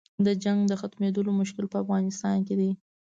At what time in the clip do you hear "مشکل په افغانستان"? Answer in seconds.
1.41-2.37